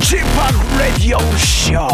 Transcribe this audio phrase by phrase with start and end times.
[0.00, 0.22] Chip
[0.78, 1.88] Radio Show.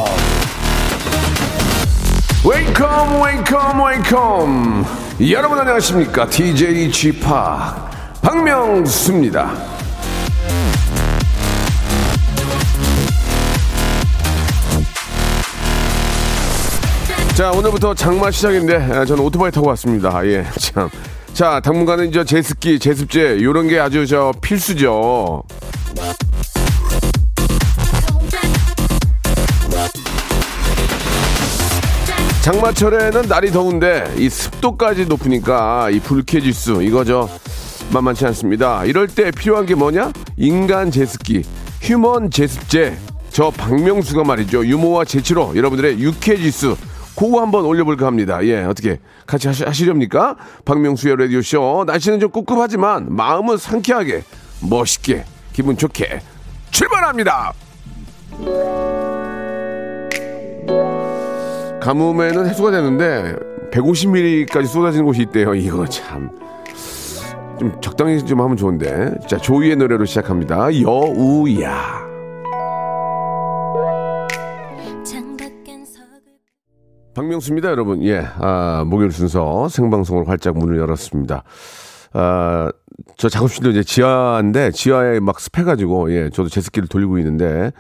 [2.44, 4.84] Welcome welcome welcome.
[5.32, 6.28] 여러분 안녕하십니까?
[6.28, 7.88] DJ G-Park
[8.20, 9.52] 박명수입니다.
[17.34, 20.26] 자 오늘부터 장마 시작인데 아, 저는 오토바이 타고 왔습니다.
[20.26, 20.90] 예 참
[21.34, 25.44] 자 당분간은 이제 제습기 제습제 요런 게 아주 저 필수죠
[32.48, 37.28] 장마철에는 날이 더운데 이 습도까지 높으니까 이 불쾌지수 이거죠
[37.92, 38.86] 만만치 않습니다.
[38.86, 40.12] 이럴 때 필요한 게 뭐냐?
[40.38, 41.42] 인간 제습기,
[41.82, 42.96] 휴먼 제습제.
[43.28, 44.64] 저 박명수가 말이죠.
[44.64, 46.74] 유모와 재치로 여러분들의 유쾌지수
[47.14, 48.42] 그거 한번 올려볼까 합니다.
[48.44, 50.36] 예, 어떻게 같이 하시, 하시 렵니까?
[50.64, 51.84] 박명수의 라디오쇼.
[51.86, 54.22] 날씨는 좀 꿉꿉하지만 마음은 상쾌하게,
[54.62, 56.22] 멋있게, 기분 좋게
[56.70, 57.52] 출발합니다!
[61.80, 63.34] 가뭄에는 해소가 되는데
[63.72, 65.54] 150mm까지 쏟아지는 곳이 있대요.
[65.56, 66.30] 이거 참.
[67.58, 69.14] 좀 적당히 좀 하면 좋은데.
[69.26, 70.68] 자, 조이의 노래로 시작합니다.
[70.80, 72.06] 여우야.
[77.14, 78.00] 박명수입니다, 여러분.
[78.04, 81.42] 예, 아, 목요일 순서 생방송으로 활짝 문을 열었습니다.
[82.12, 82.70] 아,
[83.16, 87.72] 저 작업실도 이제 지하인데, 지하에 막 습해가지고, 예, 저도 제습기를 돌리고 있는데,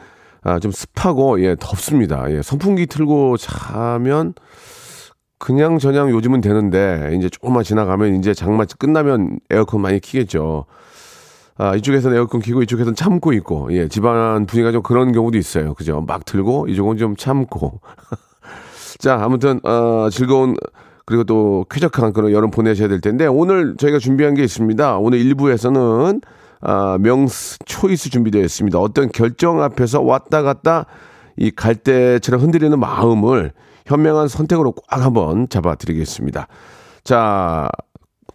[0.42, 2.30] 아, 좀 습하고, 예, 덥습니다.
[2.30, 4.34] 예, 선풍기 틀고 자면,
[5.38, 10.66] 그냥 저냥 요즘은 되는데, 이제 조금만 지나가면, 이제 장마 끝나면 에어컨 많이 키겠죠.
[11.56, 15.74] 아, 이쪽에서는 에어컨 키고, 이쪽에서는 참고 있고, 예, 집안 분위기가 좀 그런 경우도 있어요.
[15.74, 16.04] 그죠?
[16.06, 17.80] 막 틀고, 이쪽은 좀 참고.
[18.98, 20.54] 자, 아무튼, 어, 즐거운,
[21.04, 24.98] 그리고 또 쾌적한 그런 여름 보내셔야 될 텐데, 오늘 저희가 준비한 게 있습니다.
[24.98, 26.22] 오늘 1부에서는,
[26.60, 28.78] 아, 명스 초이스 준비되어 있습니다.
[28.78, 30.86] 어떤 결정 앞에서 왔다 갔다
[31.36, 33.52] 이 갈대처럼 흔들리는 마음을
[33.86, 36.48] 현명한 선택으로 꽉 한번 잡아드리겠습니다.
[37.04, 37.68] 자,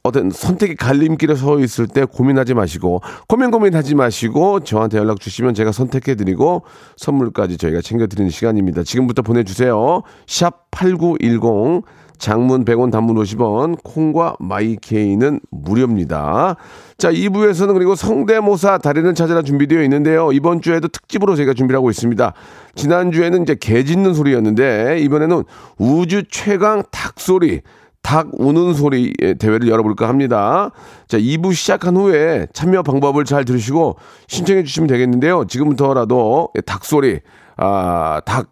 [0.04, 5.72] 어떤 선택의 갈림길에 서 있을 때 고민하지 마시고 고민 고민하지 마시고 저한테 연락 주시면 제가
[5.72, 6.64] 선택해 드리고
[6.98, 8.84] 선물까지 저희가 챙겨 드리는 시간입니다.
[8.84, 10.02] 지금부터 보내 주세요.
[10.28, 11.84] 샵 8910
[12.24, 16.56] 장문 100원 단문 50원 콩과 마이케이는 무료입니다.
[16.98, 20.32] 자, 2부에서는 그리고 성대모사 달인을 찾아라 준비되어 있는데요.
[20.32, 22.32] 이번 주에도 특집으로 저희가 준비를 하고 있습니다.
[22.76, 25.44] 지난주에는 이제 개 짖는 소리였는데 이번에는
[25.78, 27.60] 우주 최강 닭 소리
[28.02, 30.72] 닭 우는 소리 대회를 열어볼까 합니다.
[31.10, 33.98] 자, 2부 시작한 후에 참여 방법을 잘 들으시고
[34.28, 35.44] 신청해 주시면 되겠는데요.
[35.50, 37.20] 지금부터라도 닭 소리,
[37.58, 38.48] 아, 닭,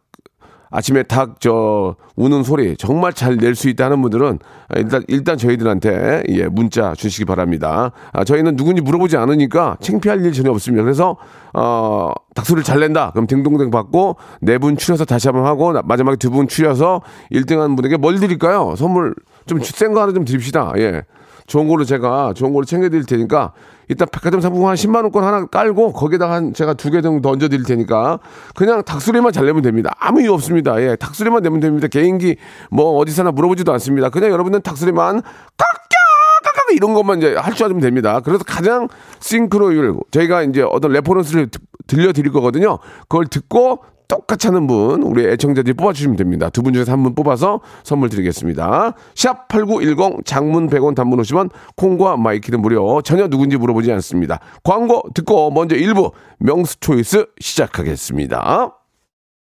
[0.72, 4.40] 아침에 닭, 저, 우는 소리 정말 잘 낼 수 있다 하는 분들은
[4.78, 7.92] 일단, 일단 저희들한테 예, 문자 주시기 바랍니다.
[8.14, 10.84] 아, 저희는 누군지 물어보지 않으니까 창피할 일 전혀 없습니다.
[10.84, 11.18] 그래서,
[11.54, 13.12] 어, 닭소리를 잘 낸다.
[13.12, 17.76] 그럼 딩동댕 받고 네 분 추려서 다시 한번 하고 마지막에 두 분 추려서 1등 한
[17.76, 18.74] 분에게 뭘 드릴까요?
[18.78, 19.14] 선물
[19.46, 20.72] 좀 센 거 하나 좀 드립시다.
[20.78, 21.04] 예.
[21.52, 23.52] 좋은 걸로 제가 좋은 걸로 챙겨드릴 테니까
[23.90, 27.66] 일단 백화점 상품권 한 10만 원권 하나 깔고 거기다가 한 제가 두 개 정도 얹어드릴
[27.66, 28.20] 테니까
[28.56, 29.94] 그냥 닭소리만 잘 내면 됩니다.
[30.00, 30.82] 아무 이유 없습니다.
[30.82, 31.90] 예, 닭소리만 내면 됩니다.
[31.90, 32.38] 개인기
[32.70, 34.08] 뭐 어디서나 물어보지도 않습니다.
[34.10, 35.22] 그냥 여러분들 닭소리만
[35.58, 38.22] 깍깍깍깍 이런 것만 이제 할 줄 알면 됩니다.
[38.22, 38.88] 그래서 가장
[39.20, 41.50] 싱크로율 저희가 이제 어떤 reference를
[41.88, 42.80] 들려드릴 거거든요.
[43.10, 46.50] 그걸 듣고 똑같이 하는 분, 우리 애청자들이 뽑아주시면 됩니다.
[46.50, 48.94] 두 분 중에서 한 분 뽑아서 선물 드리겠습니다.
[49.16, 54.40] 샵 8910 장문 100원 단문 50원 콩과 마이K는 무료 전혀 누군지 물어보지 않습니다.
[54.64, 58.76] 광고 듣고 먼저 1부 명수 choice 시작하겠습니다.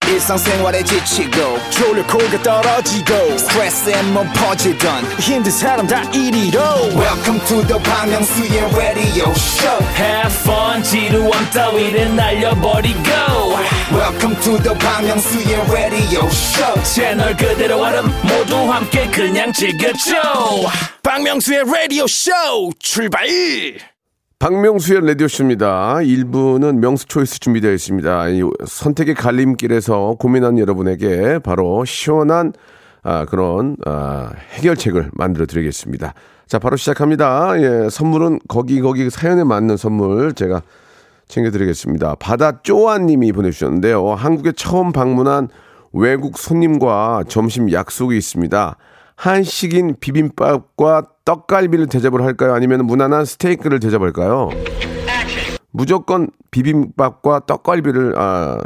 [0.07, 1.35] 일상생활에 지치고,
[1.71, 6.59] 졸려 코가 떨어지고, 스트레스에 몸 퍼지던, 힘든 사람 다 이리로.
[6.95, 13.09] welcome to the Bang Myung-soo's radio show Have fun 지루함 따위를 날려버리고
[13.91, 20.13] welcome to the Myung-soo's radio show 채널 그대로 얼음 모두 함께 그냥 즐겨줘
[21.03, 22.31] 박명수의 라디오 쇼
[22.79, 23.27] 출발!
[24.39, 25.95] 박명수의 라디오쇼입니다.
[25.95, 28.29] 1부는 명수 초이스 준비되어 있습니다.
[28.29, 32.53] 이 선택의 갈림길에서 고민한 여러분에게 바로 시원한
[33.01, 36.13] 아, 그런 아, 해결책을 만들어 드리겠습니다.
[36.45, 37.55] 자, 바로 시작합니다.
[37.61, 40.61] 예, 선물은 거기 거기 사연에 맞는 선물 제가
[41.27, 42.15] 챙겨드리겠습니다.
[42.15, 44.13] 바다 쪼아님이 보내주셨는데요.
[44.13, 45.49] 한국에 처음 방문한
[45.93, 48.77] 외국 손님과 점심 약속이 있습니다.
[49.15, 52.53] 한식인 비빔밥과 떡갈비를 대접을 할까요?
[52.53, 54.49] 아니면 무난한 스테이크를 대접할까요?
[55.71, 58.59] 무조건 비빔밥과 떡갈비를 아,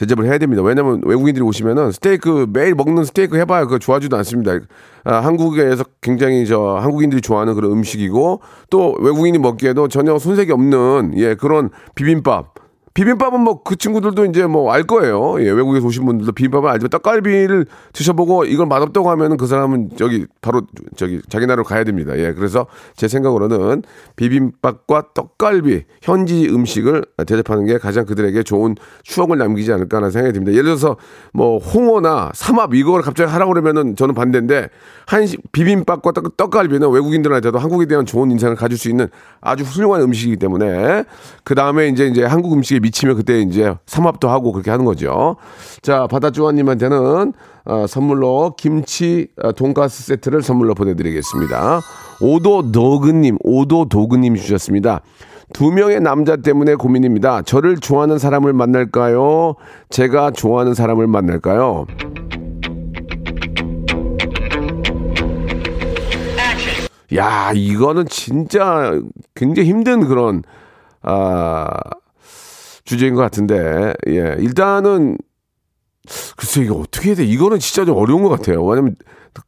[0.00, 0.62] 대접을 해야 됩니다.
[0.62, 4.58] 왜냐면 외국인들이 오시면은 스테이크 매일 먹는 스테이크 해봐야 그거 좋아하지도 않습니다.
[5.04, 11.34] 아, 한국에서 굉장히 저 한국인들이 좋아하는 그런 음식이고 또 외국인이 먹기에도 전혀 손색이 없는 예
[11.34, 12.54] 그런 비빔밥
[12.94, 15.40] 비빔밥은 뭐 그 친구들도 이제 뭐 알 거예요.
[15.40, 20.62] 예, 외국에서 오신 분들도 비빔밥을 알지만 떡갈비를 드셔보고 이걸 맛없다고 하면은 그 사람은 저기 바로
[20.96, 22.18] 저기 자기 나라로 가야 됩니다.
[22.18, 22.66] 예, 그래서
[22.96, 23.82] 제 생각으로는
[24.16, 30.52] 비빔밥과 떡갈비 현지 음식을 대접하는 게 가장 그들에게 좋은 추억을 남기지 않을까 하는 생각이 듭니다.
[30.52, 30.96] 예를 들어서
[31.32, 34.68] 뭐 홍어나 삼합 이걸 갑자기 하라고 그러면은 저는 반대인데
[35.06, 39.08] 한식 비빔밥과 떡, 떡갈비는 외국인들한테도 한국에 대한 좋은 인상을 가질 수 있는
[39.40, 41.04] 아주 훌륭한 음식이기 때문에
[41.44, 45.36] 그 다음에 이제 이제 한국 음식에 미치면 그때 이제 삼합도 하고 그렇게 하는 거죠.
[45.82, 47.32] 자, 바다주아님한테는
[47.64, 51.80] 어, 선물로 김치 어, 돈가스 세트를 선물로 보내드리겠습니다.
[52.20, 55.02] 오도 도그님, 오도 도그님 주셨습니다.
[55.52, 57.42] 두 명의 남자 때문에 고민입니다.
[57.42, 59.56] 저를 좋아하는 사람을 만날까요?
[59.88, 61.86] 제가 좋아하는 사람을 만날까요?
[67.16, 68.92] 야, 이거는 진짜
[69.34, 70.42] 굉장히 힘든 그런,
[71.02, 71.66] 아,
[72.90, 74.34] 주제인 것 같은데, 예.
[74.40, 75.16] 일단은,
[76.36, 77.24] 글쎄, 이거 어떻게 해야 돼?
[77.24, 78.64] 이거는 진짜 좀 어려운 것 같아요.
[78.64, 78.96] 왜냐면,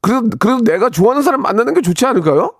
[0.00, 2.52] 그래도, 그래도 내가 좋아하는 사람 만나는 게 좋지 않을까요?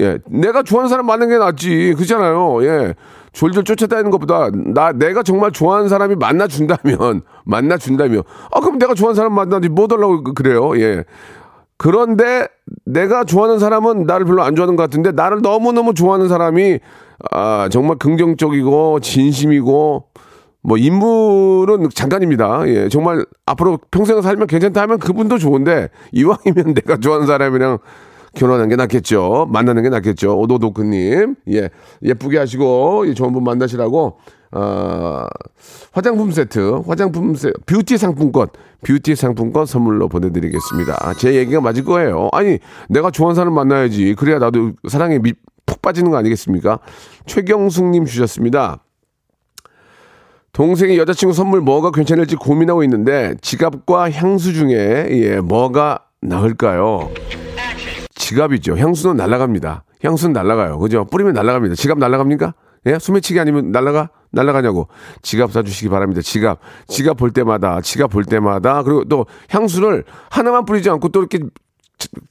[0.00, 0.18] 예.
[0.26, 1.92] 내가 좋아하는 사람 만나는 게 낫지.
[1.94, 2.64] 그렇잖아요.
[2.64, 2.94] 예.
[3.32, 8.94] 졸졸 쫓아다니는 것보다, 나, 내가 정말 좋아하는 사람이 만나 준다면, 만나 준다면, 아, 그럼 내가
[8.94, 10.74] 좋아하는 사람 만나지 뭐 달라고 그래요.
[10.80, 11.04] 예.
[11.76, 12.48] 그런데
[12.86, 16.78] 내가 좋아하는 사람은 나를 별로 안 좋아하는 것 같은데 나를 너무너무 좋아하는 사람이
[17.30, 20.08] 아, 정말 긍정적이고 진심이고
[20.62, 22.62] 뭐 인물은 잠깐입니다.
[22.68, 27.78] 예, 정말 앞으로 평생 살면 괜찮다 하면 그분도 좋은데 이왕이면 내가 좋아하는 사람이랑
[28.34, 29.46] 결혼하는 게 낫겠죠.
[29.50, 30.38] 만나는 게 낫겠죠.
[30.38, 31.36] 오도도크님.
[31.52, 31.70] 예,
[32.02, 34.18] 예쁘게 하시고 좋은 분 만나시라고
[34.54, 35.26] 어,
[35.92, 38.48] 화장품 세트, 화장품 세트, 뷰티 상품권,
[38.86, 41.14] 뷰티 상품권 선물로 보내드리겠습니다.
[41.18, 42.28] 제 얘기가 맞을 거예요.
[42.32, 42.58] 아니,
[42.88, 44.14] 내가 좋아하는 사람 만나야지.
[44.16, 45.32] 그래야 나도 사랑에 미,
[45.66, 46.78] 푹 빠지는 거 아니겠습니까?
[47.26, 48.84] 최경숙님 주셨습니다.
[50.52, 57.10] 동생이 여자친구 선물 뭐가 괜찮을지 고민하고 있는데 지갑과 향수 중에 예, 뭐가 나을까요?
[58.14, 58.76] 지갑이죠.
[58.76, 59.82] 향수는 날라갑니다.
[60.04, 60.78] 향수는 날라가요.
[60.78, 61.06] 그죠?
[61.06, 61.74] 뿌리면 날라갑니다.
[61.74, 62.54] 지갑 날라갑니까?
[62.86, 62.98] 예?
[62.98, 64.10] 소매치기 아니면 날라가?
[64.30, 64.88] 날라가냐고.
[65.22, 66.20] 지갑 사주시기 바랍니다.
[66.20, 66.58] 지갑.
[66.88, 71.38] 지갑 볼 때마다, 지갑 볼 때마다, 그리고 또 향수를 하나만 뿌리지 않고 또 이렇게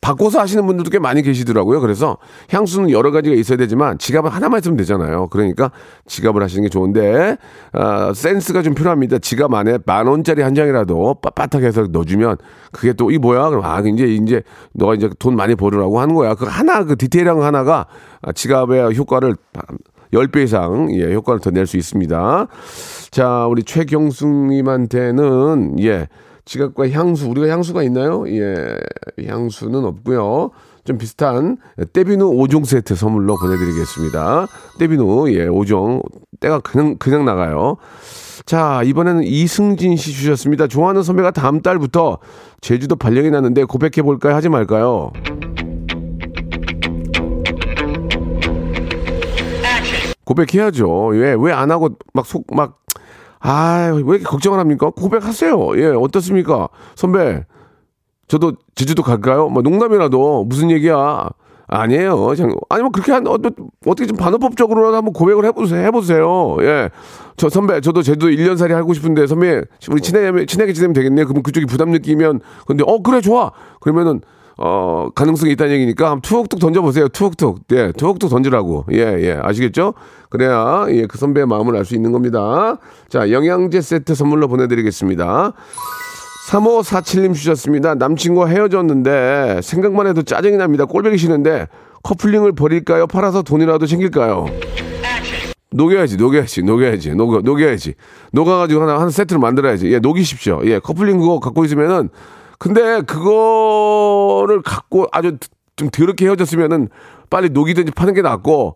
[0.02, 1.80] 바꿔서 하시는 분들도 꽤 많이 계시더라고요.
[1.80, 2.18] 그래서
[2.52, 5.30] 향수는 여러 가지가 있어야 되지만 지갑은 하나만 있으면 되잖아요.
[5.30, 5.72] 그러니까
[6.06, 7.38] 지갑을 하시는 게 좋은데
[7.72, 9.18] 어, 센스가 좀 필요합니다.
[9.20, 12.38] 지갑 안에 만 원짜리 한 장이라도 빳빳하게 해서 넣어주면
[12.72, 13.50] 그게 또 이 뭐야?
[13.50, 16.36] 그럼 아 이제 이제 너가 이제 돈 많이 벌으라고 하는 거야.
[16.36, 17.88] 그 하나 그 디테일한 거 하나가
[18.36, 19.36] 지갑의 효과를
[20.14, 22.48] 10배 이상 예, 효과를 더 낼 수 있습니다.
[23.12, 26.08] 자, 우리 최경숙 님한테는 예.
[26.46, 28.26] 지갑과 향수 우리가 향수가 있나요?
[28.28, 28.76] 예,
[29.26, 30.52] 향수는 없고요.
[30.84, 31.56] 좀 비슷한
[31.94, 34.48] 떼비누 5종 세트 선물로 보내드리겠습니다.
[34.80, 36.02] 떼비누 예 5종
[36.42, 37.78] 때가 그냥 그냥 나가요.
[38.46, 40.68] 자 이번에는 이승진 씨 주셨습니다.
[40.68, 42.18] 좋아하는 선배가 다음 달부터
[42.60, 44.36] 제주도 발령이 났는데 고백해 볼까요?
[44.36, 45.14] 하지 말까요?
[50.26, 51.08] 고백해야죠.
[51.08, 52.80] 왜 왜 안 하고 막 속 막
[53.46, 54.90] 아, 왜 이렇게 걱정을 합니까?
[54.90, 55.78] 고백하세요.
[55.78, 56.70] 예, 어떻습니까?
[56.96, 57.44] 선배,
[58.30, 59.50] 저도 제주도 갈까요?
[59.50, 61.28] 뭐 농담이라도 무슨 얘기야?
[61.68, 62.30] 아니에요.
[62.70, 63.34] 아니, 뭐 그렇게 한, 어,
[63.86, 65.82] 어떻게 좀 반어법적으로라도 한번 고백을 해보세요.
[65.86, 66.56] 해보세요.
[66.62, 66.90] 예.
[67.36, 71.26] 저 선배, 저도 제주도 1년 살이 하고 싶은데 선배, 우리 친하게, 친하게 지내면 되겠네요.
[71.26, 73.52] 그러면 그쪽이 부담 느끼면, 근데, 어, 그래, 좋아.
[73.82, 74.22] 그러면은,
[74.58, 77.08] 어, 가능성이 있다는 얘기니까 한번 투옥툭 던져보세요.
[77.08, 77.62] 투옥툭.
[77.72, 78.86] 예, 투옥툭 던지라고.
[78.92, 79.40] 예, 예.
[79.42, 79.94] 아시겠죠?
[80.30, 82.78] 그래야, 예, 그 선배의 마음을 알 수 있는 겁니다.
[83.10, 85.54] 자, 영양제 세트 선물로 보내드리겠습니다.
[86.50, 87.96] 3547님 주셨습니다.
[87.96, 90.86] 남친과 헤어졌는데 생각만 해도 짜증이 납니다.
[90.86, 91.68] 꼴보기 싫은데
[92.04, 93.08] 커플링을 버릴까요?
[93.08, 94.46] 팔아서 돈이라도 챙길까요?
[95.72, 97.96] 녹여야지, 녹여야지, 녹여야지, 녹여, 녹여야지.
[98.32, 99.92] 녹아가지고 하나, 한 세트를 만들어야지.
[99.92, 100.62] 예, 녹이십시오.
[100.66, 102.10] 예, 커플링 그거 갖고 있으면은
[102.60, 105.38] 근데 그거를 갖고 아주
[105.76, 106.90] 좀 더럽게 헤어졌으면은
[107.30, 108.76] 빨리 녹이든지 파는 게 낫고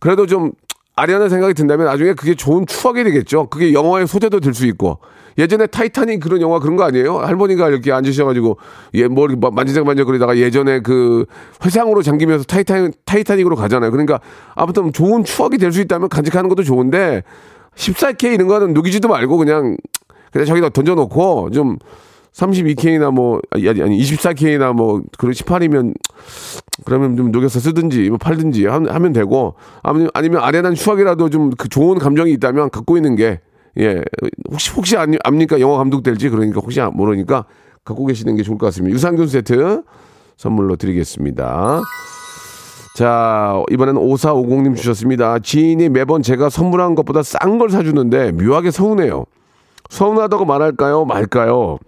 [0.00, 0.52] 그래도 좀
[0.96, 3.46] 아련한 생각이 든다면 나중에 그게 좋은 추억이 되겠죠.
[3.48, 4.98] 그게 영화의 소재도 될 수 있고
[5.36, 7.18] 예전에 타이타닉 그런 영화 그런 거 아니에요?
[7.18, 8.58] 할머니가 이렇게 앉으셔가지고
[8.94, 11.26] 예 머리 만지작만지작 그러다가 예전에 그
[11.64, 13.92] 회상으로 잠기면서 타이타닉 타이타닉으로 가잖아요.
[13.92, 14.18] 그러니까
[14.56, 17.22] 아무튼 좋은 추억이 될 수 있다면 간직하는 것도 좋은데
[17.76, 19.76] 14K 이런 거는 녹이지도 말고 그냥
[20.32, 21.78] 그냥 저기다 던져놓고 좀
[22.38, 25.94] 32K나 뭐, 아니, 아니 24K나 뭐, 그런 18이면,
[26.84, 31.98] 그러면 좀 녹여서 쓰든지, 뭐 팔든지 하면 되고, 아니면, 아니면 아련한 추억이라도 좀 그 좋은
[31.98, 33.40] 감정이 있다면 갖고 있는 게,
[33.78, 34.02] 예.
[34.50, 35.58] 혹시, 혹시 안, 압니까?
[35.60, 36.28] 영화 감독 될지?
[36.28, 37.44] 그러니까 혹시 모르니까
[37.84, 38.94] 갖고 계시는 게 좋을 것 같습니다.
[38.94, 39.82] 유산균 세트
[40.36, 41.80] 선물로 드리겠습니다.
[42.96, 45.38] 자, 이번에는 5450님 주셨습니다.
[45.38, 49.24] 지인이 매번 제가 선물한 것보다 싼 걸 사주는데 묘하게 서운해요.
[49.88, 51.04] 서운하다고 말할까요?
[51.04, 51.78] 말까요?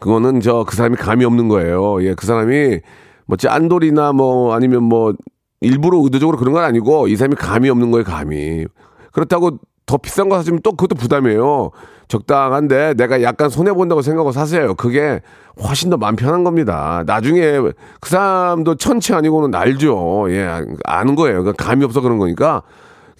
[0.00, 2.02] 그거는 저 그 사람이 감이 없는 거예요.
[2.04, 2.80] 예, 그 사람이
[3.26, 5.12] 뭐 짠돌이나 뭐 아니면 뭐
[5.60, 8.66] 일부러 의도적으로 그런 건 아니고 이 사람이 감이 없는 거예요, 감이.
[9.12, 11.70] 그렇다고 더 비싼 거 사주면 또 그것도 부담이에요.
[12.06, 14.74] 적당한데 내가 약간 손해 본다고 생각하고 사세요.
[14.74, 15.20] 그게
[15.62, 17.02] 훨씬 더 마음 편한 겁니다.
[17.04, 17.58] 나중에
[18.00, 20.26] 그 사람도 천치 아니고는 알죠.
[20.30, 20.48] 예,
[20.84, 21.42] 아는 거예요.
[21.42, 22.62] 그러니까 감이 없어 그런 거니까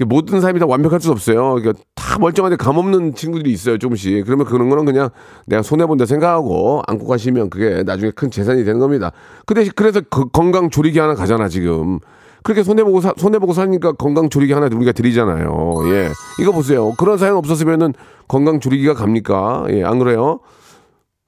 [0.05, 1.55] 모든 사람이 다 완벽할 수 없어요.
[1.55, 4.25] 그러니까 다 멀쩡한데 감 없는 친구들이 있어요, 조금씩.
[4.25, 5.11] 그러면 그런 거는 그냥
[5.47, 9.12] 내가 손해본다 생각하고 안고 가시면 그게 나중에 큰 재산이 되는 겁니다.
[9.47, 11.99] 근데 그래서 그 건강 조리기 하나 가잖아, 지금.
[12.43, 15.75] 그렇게 손해보고 사, 손해보고 사니까 건강 조리기 하나 우리가 드리잖아요.
[15.93, 16.09] 예.
[16.40, 16.95] 이거 보세요.
[16.97, 17.95] 그런 사연 없었으면은
[18.28, 19.67] 건강 조리기가 갑니까?
[19.71, 20.40] 예, 안 그래요?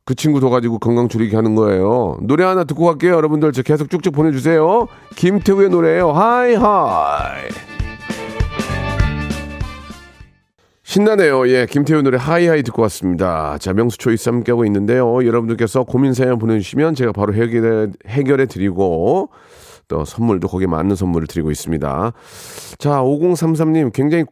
[0.04, 2.16] 그 친구 둬 가지고 건강 조리기 하는 거예요.
[2.22, 3.12] 노래 하나 듣고 갈게요.
[3.12, 4.86] 여러분들 저 계속 쭉쭉 보내주세요.
[5.16, 6.12] 김태우의 노래예요.
[6.12, 7.69] 하이 하이.
[10.90, 11.48] 신나네요.
[11.50, 13.56] 예, 김태우 노래 하이하이 듣고 왔습니다.
[13.60, 15.24] 자, 명수 choice 함께하고 있는데요.
[15.24, 19.30] 여러분들께서 고민 사연 보내주시면 제가 바로 해결해, 해결해 드리고
[19.86, 22.12] 또 선물도 거기에 맞는 선물을 드리고 있습니다.
[22.78, 24.24] 자, 5033님 굉장히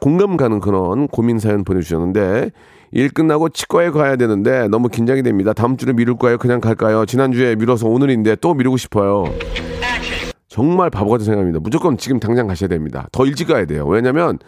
[0.00, 2.50] 공감 가는 그런 고민 사연 보내주셨는데
[2.92, 5.52] 일 끝나고 치과에 가야 되는데 너무 긴장이 됩니다.
[5.52, 6.38] 다음 주를 미룰까요?
[6.38, 7.04] 그냥 갈까요?
[7.04, 9.24] 지난주에 미뤄서 오늘인데 또 미루고 싶어요.
[10.48, 11.60] 정말 바보 같은 생각입니다.
[11.60, 13.06] 무조건 지금 당장 가셔야 됩니다.
[13.12, 13.86] 더 일찍 가야 돼요.
[13.86, 14.38] 왜냐면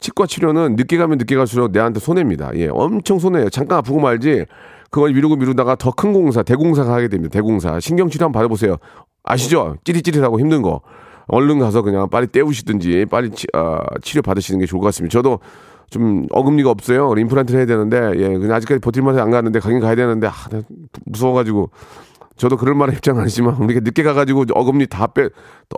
[0.00, 2.50] 치과 치료는 늦게 가면 늦게 갈수록 내한테 손해입니다.
[2.56, 3.50] 예, 엄청 손해예요.
[3.50, 4.46] 잠깐 아프고 말지
[4.90, 7.32] 그걸 미루고 미루다가 더 큰 공사, 대공사가 하게 됩니다.
[7.32, 7.78] 대공사.
[7.78, 8.76] 신경치료 한번 받아보세요.
[9.22, 9.76] 아시죠?
[9.84, 10.80] 찌릿찌릿하고 힘든 거.
[11.28, 15.12] 얼른 가서 그냥 빨리 때우시든지 빨리 치, 어, 치료 받으시는 게 좋을 것 같습니다.
[15.12, 15.38] 저도
[15.90, 17.12] 좀 어금니가 없어요.
[17.16, 20.32] 임플란트를 해야 되는데 예, 그냥 아직까지 버틸만해 안 가는데 가긴 가야 되는데 아,
[21.06, 21.70] 무서워가지고
[22.36, 25.28] 저도 그럴 만한 입장은 아니지만 우리가 늦게 가가지고 어금니 다 빼,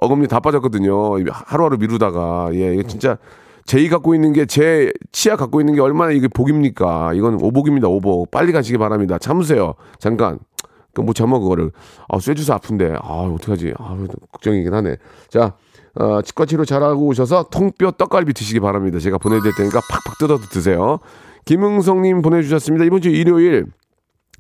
[0.01, 1.17] 어금니 다 빠졌거든요.
[1.33, 3.19] 하루하루 미루다가 예, 이게 진짜
[3.65, 7.13] 제이 갖고 있는 게 제 치아 갖고 있는 게 얼마나 이게 복입니까?
[7.15, 8.31] 이건 오복입니다, 오복.
[8.31, 9.19] 빨리 가시기 바랍니다.
[9.19, 9.75] 참으세요.
[9.99, 10.39] 잠깐.
[10.95, 11.71] 그뭐 참아 그거를.
[12.09, 12.97] 아, 쇠주사 아픈데.
[13.01, 13.75] 아, 어떡하지?
[13.79, 13.97] 아,
[14.33, 14.97] 걱정이긴 하네.
[15.31, 15.55] 자,
[15.95, 18.99] 어, 치과 치료 잘하고 오셔서 통뼈 떡갈비 드시기 바랍니다.
[18.99, 20.99] 제가 보내드릴 테니까 팍팍 뜯어서 드세요.
[21.45, 22.85] 김흥성님 보내주셨습니다.
[22.85, 23.67] 이번 주 일요일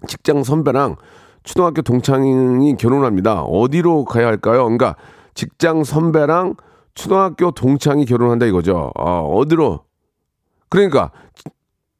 [0.09, 0.97] 직장 선배랑
[1.43, 3.43] 초등학교 동창이 결혼합니다.
[3.43, 4.64] 어디로 가야 할까요?
[4.64, 4.97] 그러니까
[5.35, 6.55] 직장 선배랑
[6.95, 8.93] 초등학교 동창이 결혼한다 이거죠.
[8.97, 9.85] 아, 어디로?
[10.69, 11.11] 그러니까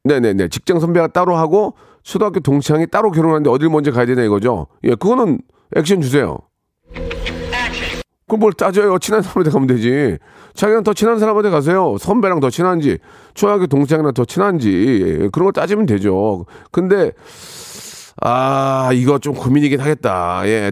[0.03, 4.67] 네네네 직장 선배가 따로 하고 초등학교 동창이 따로 결혼하는데 어딜 먼저 가야 되나 이거죠.
[4.83, 5.39] 예, 그거는
[5.75, 6.37] 액션 주세요.
[8.27, 8.97] 그럼 뭘 따져요?
[8.99, 10.17] 친한 사람한테 가면 되지.
[10.53, 11.97] 자기랑 더 친한 사람한테 가세요.
[11.99, 12.97] 선배랑 더 친한지,
[13.33, 16.45] 초등학교 동창이랑 더 친한지, 예, 그런 거 따지면 되죠.
[16.71, 17.11] 근데,
[18.21, 20.41] 아, 이거 좀 고민이긴 하겠다.
[20.45, 20.71] 예.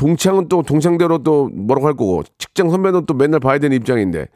[0.00, 4.28] 동창은 또 동창대로 또 뭐라고 할 거고, 직장 선배는 또 맨날 봐야 되는 입장인데,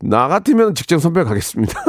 [0.00, 1.80] 나 같으면 직장 선배 가겠습니다.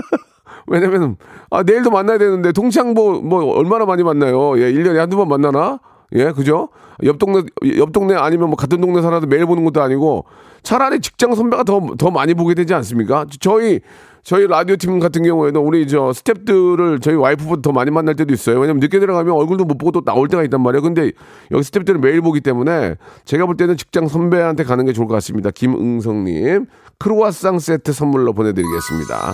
[0.68, 1.18] 왜냐면,
[1.50, 4.58] 아, 내일도 만나야 되는데, 동창 뭐, 뭐, 얼마나 많이 만나요?
[4.58, 5.78] 예, 1년에 한두 번 만나나?
[6.12, 6.68] 예, 그죠?
[7.04, 7.42] 옆 동네,
[7.76, 10.24] 옆 동네 아니면 뭐 같은 동네 살아도 매일 보는 것도 아니고,
[10.62, 13.26] 차라리 직장 선배가 더, 더 많이 보게 되지 않습니까?
[13.40, 13.80] 저희,
[14.22, 18.58] 저희 라디오 팀 같은 경우에는 우리 저 스탭들을 저희 와이프보다 더 많이 만날 때도 있어요.
[18.58, 20.82] 왜냐면 늦게 들어가면 얼굴도 못 보고 또 나올 때가 있단 말이에요.
[20.82, 21.12] 근데
[21.52, 25.52] 여기 스탭들은 매일 보기 때문에 제가 볼 때는 직장 선배한테 가는 게 좋을 것 같습니다.
[25.52, 26.66] 김응성님,
[26.98, 29.32] 크로아상 세트 선물로 보내드리겠습니다.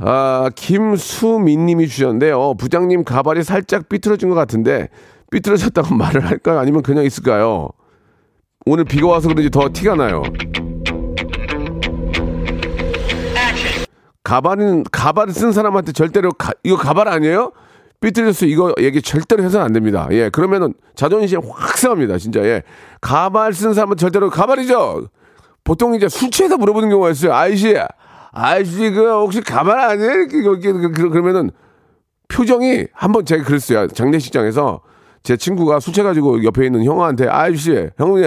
[0.00, 2.54] 아, 김수민 님이 주셨는데요.
[2.54, 4.88] 부장님 가발이 살짝 삐뚤어진 것 같은데
[5.34, 6.58] 삐뚤어졌다고 말을 할까요?
[6.60, 7.68] 아니면 그냥 있을까요?
[8.66, 10.22] 오늘 비가 와서 그런지 더 티가 나요.
[14.22, 17.52] 가발은 가발을 쓴 사람한테 절대로 가, 이거 가발 아니에요?
[18.00, 20.08] 삐뚤렸어 이거 얘기 절대로 해서는 안 됩니다.
[20.12, 22.16] 예, 그러면은 자존심 확 상합니다.
[22.16, 22.62] 진짜 예.
[23.02, 25.08] 가발 쓴 사람은 절대로 가발이죠.
[25.62, 27.34] 보통 이제 술 취해서 물어보는 경우가 있어요.
[27.34, 27.76] 아이씨,
[28.32, 30.10] 아이씨 그 혹시 가발 아니에요?
[30.10, 30.72] 이렇게 이렇게
[31.08, 31.50] 그러면은
[32.28, 33.88] 표정이 한번 제가 그랬어요.
[33.88, 34.80] 장례식장에서
[35.24, 38.24] 제 친구가 술 취해가지고 옆에 있는 형한테 아이씨, 형님,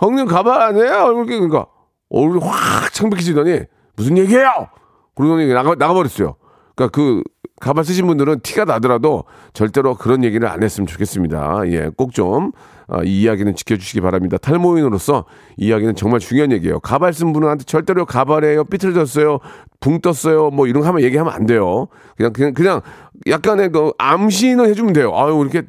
[0.00, 1.12] 형님 가발 아니에요?
[1.14, 1.66] 이렇게 그러니까
[2.10, 3.60] 얼굴이 확 창백해지더니
[3.96, 4.68] 무슨 얘기예요?
[5.14, 6.34] 그러더니 나가, 나가버렸어요.
[6.74, 7.22] 그러니까 그
[7.60, 11.62] 가발 쓰신 분들은 티가 나더라도 절대로 그런 얘기를 안 했으면 좋겠습니다.
[11.68, 12.50] 예, 꼭좀
[12.88, 14.36] 어, 이 이야기는 지켜주시기 바랍니다.
[14.36, 15.24] 탈모인으로서
[15.56, 16.80] 이 이야기는 정말 중요한 얘기예요.
[16.80, 19.38] 가발 쓴 분한테 절대로 가발에요, 삐뚤어졌어요,
[19.80, 21.86] 붕 떴어요, 뭐 이런 거 하면 얘기하면 안 돼요.
[22.16, 22.80] 그냥 그냥 그냥
[23.28, 25.12] 약간의 그 암시는 해주면 돼요.
[25.14, 25.62] 아유 이렇게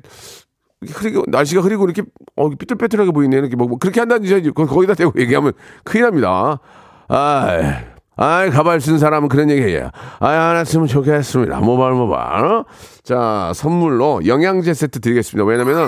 [0.88, 2.04] 흐리고 날씨가 흐리고 이렇게
[2.36, 5.54] 어 삐뚤빼뚤하게 보이네 이렇게 뭐, 뭐 그렇게 한다든지 거기다 대고 얘기하면
[5.84, 6.60] 큰일 납니다.
[7.08, 7.96] 아.
[8.18, 9.90] 아이, 가발 쓴 사람은 그런 얘기 해요.
[10.20, 11.60] 아이, 하나 쓰면 좋겠습니다.
[11.60, 12.46] 모발, 모발.
[12.46, 12.66] 어?
[13.04, 15.46] 자, 선물로 영양제 세트 드리겠습니다.
[15.46, 15.88] 왜냐면은,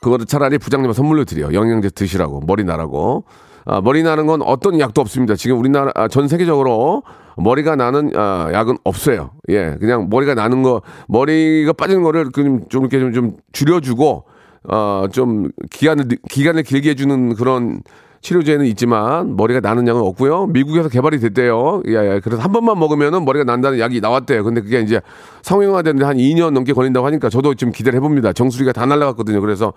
[0.00, 1.52] 그거를 차라리 부장님 선물로 드려.
[1.52, 2.40] 영양제 드시라고.
[2.46, 3.24] 머리 나라고.
[3.66, 5.36] 아, 머리 나는 건 어떤 약도 없습니다.
[5.36, 7.02] 지금 우리나라, 아, 전 세계적으로
[7.36, 9.30] 머리가 나는 아, 약은 없어요.
[9.48, 9.76] 예.
[9.78, 14.24] 그냥 머리가 나는 거, 머리가 빠지는 거를 좀, 좀 이렇게 좀, 좀 줄여주고,
[14.68, 17.82] 어, 좀 기간을, 기간을 길게 해주는 그런
[18.22, 20.46] 치료제는 있지만 머리가 나는 약은 없고요.
[20.46, 21.82] 미국에서 개발이 됐대요.
[21.86, 22.20] 예, 예.
[22.24, 24.42] 그래서 한 번만 먹으면은 머리가 난다는 약이 나왔대요.
[24.42, 25.00] 근데 그게 이제
[25.42, 28.32] 상용화되는데 한 2년 넘게 걸린다고 하니까 저도 좀 기대를 해봅니다.
[28.32, 29.40] 정수리가 다 날라갔거든요.
[29.40, 29.72] 그래서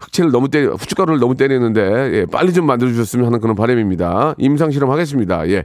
[0.00, 1.80] 흑채를 너무 때리, 후춧가루를 너무 때리는데,
[2.12, 4.34] 예, 빨리 좀 만들어 주셨으면 하는 그런 바람입니다.
[4.38, 5.48] 임상 실험 하겠습니다.
[5.48, 5.64] 예.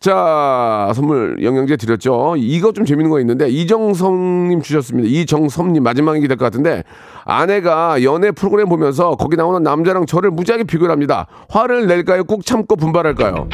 [0.00, 2.34] 자, 선물 영양제 드렸죠.
[2.38, 5.08] 이거 좀 재밌는 거 있는데, 이정성 님 주셨습니다.
[5.08, 6.84] 이정섭 님 마지막이 될 것 같은데,
[7.24, 11.26] 아내가 연애 프로그램 보면서 거기 나오는 남자랑 저를 무지하게 비교를 합니다.
[11.50, 12.24] 화를 낼까요?
[12.24, 13.48] 꾹 참고 분발할까요?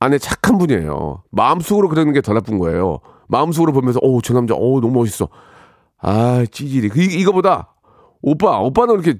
[0.00, 1.22] 아내 착한 분이에요.
[1.30, 3.00] 마음속으로 그러는 게 더 나쁜 거예요.
[3.28, 5.28] 마음속으로 보면서, 오, 저 남자, 오, 너무 멋있어.
[6.00, 6.88] 아, 찌질이.
[6.88, 7.74] 그, 이, 이거보다,
[8.22, 9.18] 오빠, 오빠는 이렇게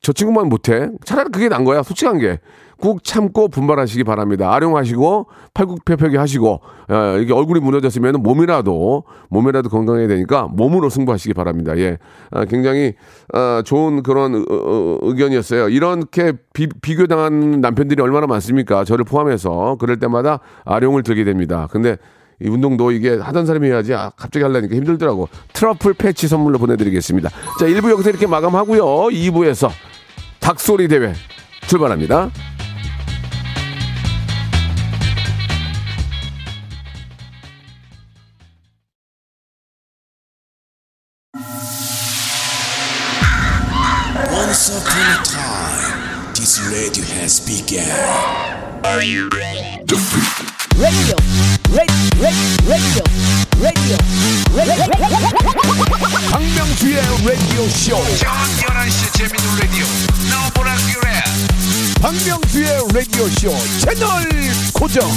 [0.00, 0.88] 저 친구만 못해.
[1.04, 1.82] 차라리 그게 난 거야.
[1.82, 2.38] 솔직한 게.
[2.78, 4.52] 꾹 참고 분발하시기 바랍니다.
[4.52, 11.76] 아령하시고 팔굽혀펴기 하시고 어, 이게 얼굴이 무너졌으면 몸이라도 몸이라도 건강해야 되니까 몸으로 승부하시기 바랍니다.
[11.78, 11.98] 예,
[12.30, 12.94] 아, 굉장히
[13.32, 14.44] 아, 좋은 그런 의,
[15.02, 15.70] 의견이었어요.
[15.70, 18.84] 이렇게 비, 비교당한 남편들이 얼마나 많습니까?
[18.84, 21.68] 저를 포함해서 그럴 때마다 아령을 들게 됩니다.
[21.70, 21.96] 근데
[22.42, 25.28] 이 운동도 이게 하던 사람이 해야지 아, 갑자기 하려니까 힘들더라고.
[25.52, 27.30] 트러플 패치 선물로 보내드리겠습니다.
[27.58, 28.84] 자, 1부 여기서 이렇게 마감하고요.
[28.84, 29.70] 2부에서
[30.40, 31.14] 닭소리 대회
[31.66, 32.30] 출발합니다.
[44.32, 48.46] Once upon a time, this radio has begun.
[48.94, 49.96] radio, radio,
[50.78, 51.55] radio, radio,
[56.30, 57.96] 박명수의 라디오 쇼.
[58.18, 59.86] 저녁 11시 재밌는 라디오.
[60.30, 61.22] 너보라 그래.
[62.00, 64.28] 박명수의 라디오 쇼 채널
[64.72, 65.10] 고정.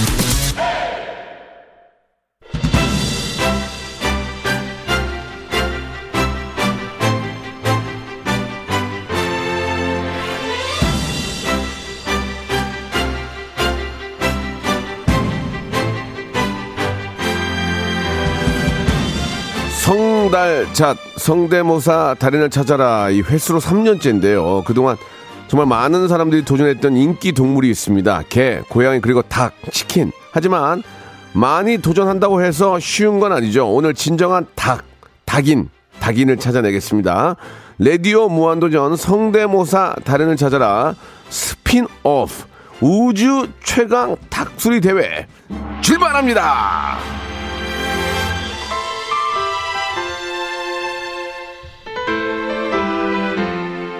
[20.30, 24.64] 성달찾 성대모사 달인을 찾아라 이 횟수로 3년째인데요.
[24.64, 24.96] 그동안
[25.48, 28.24] 정말 많은 사람들이 도전했던 인기 동물이 있습니다.
[28.30, 30.12] 개, 고양이 그리고 닭, 치킨.
[30.32, 30.84] 하지만
[31.34, 33.74] 많이 도전한다고 해서 쉬운 건 아니죠.
[33.74, 34.84] 오늘 진정한 닭,
[35.26, 37.36] 닭인, 닭인을 찾아내겠습니다.
[37.80, 40.94] 레디오 무한도전 성대모사 달인을 찾아라
[41.30, 42.46] 스핀오프
[42.82, 45.26] 우주 최강 닭소리 대회
[45.82, 47.00] 출발합니다.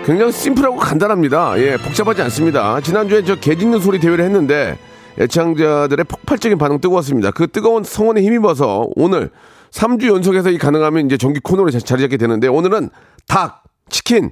[0.10, 1.54] 굉장히 심플하고 간단합니다.
[1.60, 2.82] 예, 복잡하지 않습니다.
[2.82, 4.76] 지난주에 저 개 짖는 소리 대회를 했는데
[5.20, 7.30] 애청자들의 폭발적인 반응 뜨거웠습니다.
[7.30, 9.30] 그 뜨거운 성원에 힘입어서 오늘
[9.70, 12.90] 3주 연속해서 이 가능하면 이제 정기 코너로 자리 잡게 되는데 오늘은
[13.28, 14.32] 닭, 치킨,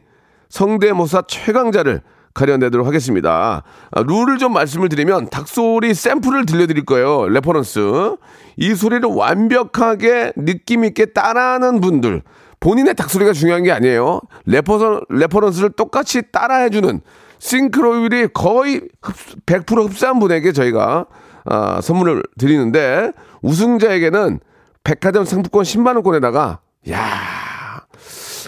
[0.49, 2.01] 성대모사 최강자를
[2.33, 3.61] 가려내도록 하겠습니다.
[3.91, 7.29] 아, 룰을 좀 말씀을 드리면 닭소리 샘플을 들려드릴 거예요.
[7.29, 8.15] Reference.
[8.57, 12.23] 이 소리를 완벽하게 느낌 있게 따라하는 분들.
[12.59, 14.19] 본인의 닭소리가 중요한 게 아니에요.
[14.45, 17.01] Refer, reference를 똑같이 따라해주는
[17.39, 19.15] 싱크로율이 거의 흡,
[19.45, 21.05] 100% 흡사한 분에게 저희가
[21.45, 24.39] 아, 선물을 드리는데 우승자에게는
[24.83, 26.99] 백화점 상품권 10만 원권에다가 야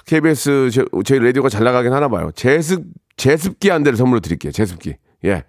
[0.05, 2.31] KBS 제, 저희 라디오가 잘 나가긴 하나 봐요.
[2.33, 2.83] 제습,
[3.15, 4.51] 제습기 한 대를 선물로 드릴게요.
[4.51, 4.95] 제습기.
[5.25, 5.43] 예.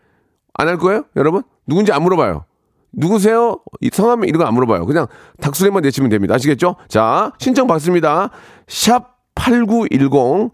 [0.54, 1.04] 안 할 거예요?
[1.16, 1.42] 여러분?
[1.66, 2.44] 누군지 안 물어봐요.
[2.92, 3.58] 누구세요?
[3.92, 4.86] 성함 이런 거 안 물어봐요.
[4.86, 5.06] 그냥
[5.40, 6.34] 닭소리만 내치면 됩니다.
[6.34, 6.76] 아시겠죠?
[6.88, 8.30] 자, 신청 받습니다.
[8.66, 10.50] 샵 8910.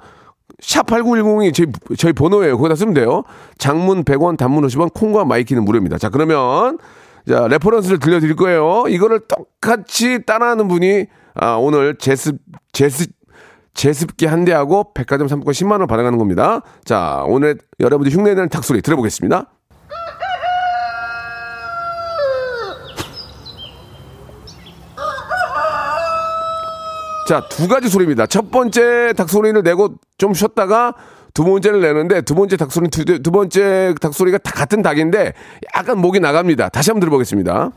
[0.60, 1.66] 샵 8910이 저희,
[1.98, 2.56] 저희 번호예요.
[2.56, 3.24] 거기다 쓰면 돼요.
[3.58, 5.98] 장문 100원, 단문 50원, 콩과 마이K는 무료입니다.
[5.98, 6.78] 자, 그러면,
[7.28, 8.84] 자, reference를 들려드릴 거예요.
[8.88, 12.38] 이거를 똑같이 따라하는 분이, 아, 오늘 제습,
[12.72, 13.10] 제습,
[13.74, 16.62] 제습기 한 대하고 백화점 상품권 10만원 받아가는 겁니다.
[16.84, 19.50] 자, 오늘 여러분들 흉내내는 닭소리 들어보겠습니다.
[27.26, 28.26] 자, 두 가지 소리입니다.
[28.26, 30.94] 첫 번째 닭소리를 내고 좀 쉬었다가
[31.34, 35.32] 두 번째를 내는데 두 번째 닭소리 두, 두 번째 닭소리가 다 같은 닭인데
[35.76, 36.68] 약간 목이 나갑니다.
[36.68, 37.72] 다시 한번 들어보겠습니다.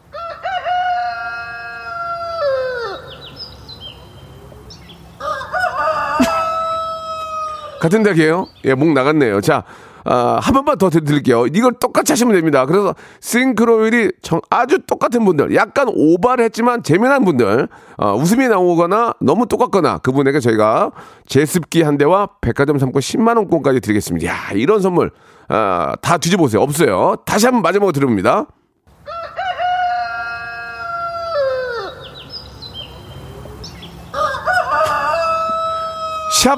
[7.82, 8.48] 같은 닭이에요?
[8.66, 9.42] 예, 목 나갔네요.
[9.42, 9.64] 자,
[10.06, 11.46] 아, 한 번만 더 드릴게요.
[11.48, 12.66] 이걸 똑같이 하시면 됩니다.
[12.66, 19.46] 그래서 싱크로율이 정- 아주 똑같은 분들, 약간 오바를 했지만 재미난 분들, 어, 웃음이 나오거나 너무
[19.48, 20.92] 똑같거나 그분에게 저희가
[21.28, 24.28] 제습기 한 대와 백화점 상품 10만 원권까지 드리겠습니다.
[24.28, 25.12] 야 이런 선물,
[25.48, 26.62] 아, 다 뒤져보세요.
[26.62, 27.16] 없어요.
[27.26, 28.46] 다시 한번 마지막으로 드립니다.
[36.32, 36.58] 샵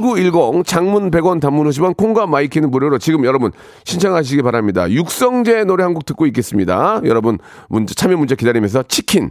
[0.00, 3.52] 8910 장문 100원 단문 50원 콩과 마이K는 무료로 지금 여러분
[3.84, 4.90] 신청하시기 바랍니다.
[4.90, 7.00] 육성재 노래 한 곡 듣고 있겠습니다.
[7.04, 9.30] 여러분 문자 참여 문자 기다리면서 치킨.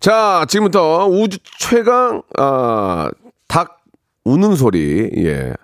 [0.00, 3.08] 자, 지금부터 우주 최강 아,
[3.48, 3.78] 닭
[4.24, 5.10] 우는 소리.
[5.16, 5.54] 예.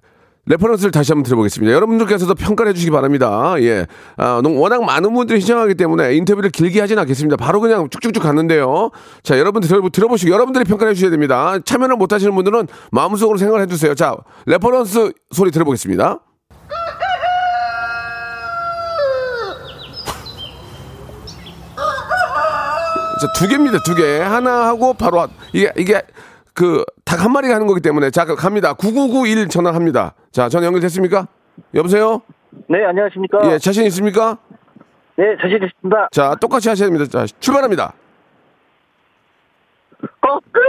[0.50, 1.72] reference를 다시 한번 들어보겠습니다.
[1.72, 3.54] 여러분들께서도 평가를 해주시기 바랍니다.
[3.60, 3.86] 예.
[4.16, 7.36] 아, 워낙 많은 분들이 신청하기 때문에 인터뷰를 길게 하진 않겠습니다.
[7.36, 8.90] 바로 그냥 쭉쭉쭉 갔는데요.
[9.22, 11.56] 자, 여러분들 들어, 들어보시고 여러분들이 평가를 해주셔야 됩니다.
[11.64, 13.94] 참여를 못 하시는 분들은 마음속으로 생각을 해주세요.
[13.94, 16.18] 자, reference 소리 들어보겠습니다.
[23.20, 24.18] 자, 두 개입니다, 두 개.
[24.20, 26.00] 하나 하고 바로, 하- 이게, 이게,
[26.54, 28.10] 그, 닭 한 마리가 하는 거기 때문에.
[28.10, 28.72] 자, 갑니다.
[28.74, 30.14] 9991 전화합니다.
[30.32, 31.26] 자, 전화 연결됐습니까?
[31.74, 32.22] 여보세요?
[32.68, 33.38] 네, 안녕하십니까?
[33.52, 34.38] 예, 자신 있습니까?
[35.16, 36.08] 네, 자신 있습니다.
[36.12, 37.06] 자, 똑같이 하셔야 됩니다.
[37.10, 37.92] 자, 출발합니다.
[40.20, 40.64] 거꾸로!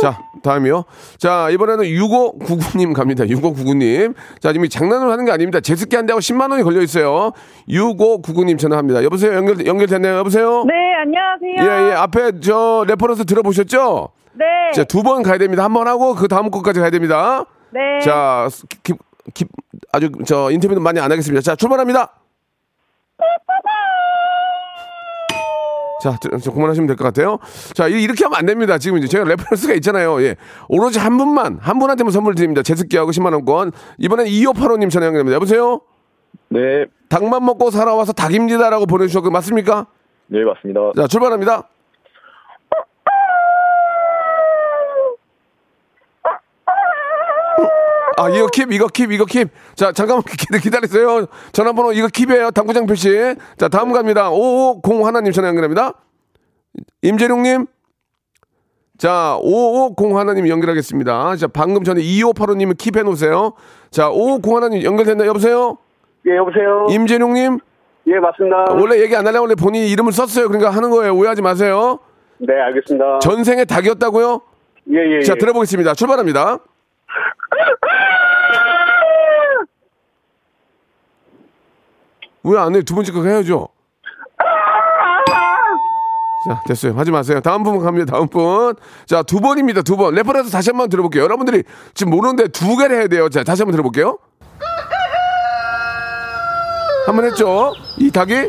[0.00, 0.84] 자, 다음이요.
[1.18, 3.24] 자, 이번에는 6599님 갑니다.
[3.24, 4.14] 6599님.
[4.40, 5.60] 자, 지금 이 장난으로 하는 게 아닙니다.
[5.60, 7.32] 제습기 한 대하고 10만원이 걸려 있어요.
[7.68, 9.04] 6599님 전화합니다.
[9.04, 9.34] 여보세요?
[9.34, 10.16] 연결, 연결됐나요?
[10.18, 10.64] 여보세요?
[10.66, 11.54] 네, 안녕하세요.
[11.86, 11.94] 예, 예.
[11.94, 14.08] 앞에 저 reference 들어보셨죠?
[14.34, 14.44] 네.
[14.74, 15.64] 자, 두 번 가야 됩니다.
[15.64, 17.44] 한 번 하고 그 다음 것까지 가야 됩니다.
[17.70, 18.00] 네.
[18.04, 18.48] 자,
[18.82, 18.92] 기,
[19.34, 19.44] 기,
[19.92, 21.40] 아주 저 인터뷰는 많이 안 하겠습니다.
[21.42, 22.12] 자, 출발합니다.
[26.02, 27.38] 자, 저, 저 그만하시면 될 것 같아요.
[27.74, 28.78] 자, 이- 이렇게 하면 안 됩니다.
[28.78, 30.22] 지금 이제 제가 reference가 있잖아요.
[30.22, 30.36] 예.
[30.68, 32.62] 오로지 한 분만, 한 분한테만 선물 드립니다.
[32.62, 33.72] 제습기하고 10만원권.
[33.98, 35.34] 이번엔 2585님 전화 연결합니다.
[35.34, 35.80] 여보세요?
[36.48, 39.86] 네, 닭만 먹고 살아와서 닭입니다라고 보내주셨고, 맞습니까?
[40.30, 40.92] 네, 맞습니다.
[40.96, 41.68] 자, 출발합니다.
[48.16, 49.48] 아, 이거 킵, 이거 킵, 이거 킵.
[49.74, 51.26] 자, 잠깐만 기- 기다리세요.
[51.52, 52.52] 전화번호 이거 킵이에요.
[52.52, 53.08] 당구장 표시.
[53.56, 54.30] 자, 다음 갑니다.
[54.30, 55.94] 5501 하나님 전화 연결합니다.
[57.02, 57.66] 임재룡님.
[58.98, 61.36] 자, 5501 하나님 연결하겠습니다.
[61.36, 63.54] 자, 방금 전에 2585님은 킵해 놓으세요.
[63.90, 65.24] 자, 5501 하나님 연결됐나?
[65.26, 65.78] 여보세요?
[66.26, 66.88] 예, 여보세요?
[66.90, 67.60] 임재룡님.
[68.06, 68.64] 예, 맞습니다.
[68.70, 70.48] 원래 얘기 안 하려고 원래 본인이 이름을 썼어요.
[70.48, 71.14] 그러니까 하는 거예요.
[71.14, 71.98] 오해하지 마세요.
[72.38, 73.18] 네, 알겠습니다.
[73.20, 74.40] 전생에 닭이었다고요?
[74.92, 75.38] 예, 예, 자, 예.
[75.38, 75.94] 들어보겠습니다.
[75.94, 76.58] 출발합니다.
[82.42, 82.82] 왜 안 해?
[82.82, 83.68] 두 번째 거 해야죠.
[86.48, 86.94] 자, 됐어요.
[86.94, 87.40] 하지 마세요.
[87.42, 88.06] 다음 분 갑니다.
[88.10, 88.74] 다음 분.
[89.04, 89.82] 자, 두 번입니다.
[89.82, 90.14] 두 번.
[90.14, 91.22] reference 다시 한번 들어볼게요.
[91.24, 93.28] 여러분들이 지금 모르는데 두 개를 해야 돼요.
[93.28, 94.18] 자, 다시 한번 들어볼게요.
[97.06, 97.72] 한 번 했죠?
[97.98, 98.48] 이 닭이?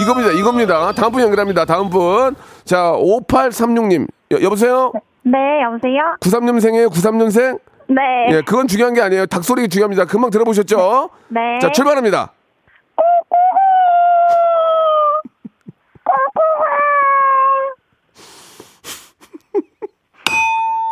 [0.00, 0.30] 이겁니다.
[0.32, 0.92] 이겁니다.
[0.92, 1.64] 다음 분 연결합니다.
[1.64, 2.34] 다음 분.
[2.64, 4.08] 자, 5836님.
[4.32, 4.92] 여, 여보세요?
[5.22, 6.16] 네, 여보세요?
[6.20, 6.90] 93년생이에요?
[6.90, 7.60] 93년생?
[7.88, 7.96] 네.
[8.36, 9.26] 예, 그건 중요한 게 아니에요.
[9.26, 10.06] 닭소리 중요합니다.
[10.06, 11.10] 금방 들어보셨죠?
[11.28, 11.40] 네.
[11.60, 12.32] 자, 출발합니다.